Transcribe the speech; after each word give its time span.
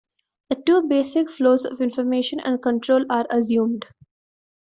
The 0.49 0.55
two 0.55 0.87
basic 0.87 1.29
flows 1.29 1.63
of 1.63 1.79
information 1.79 2.39
and 2.39 2.59
control 2.59 3.05
are 3.11 3.27
assumed. 3.29 3.85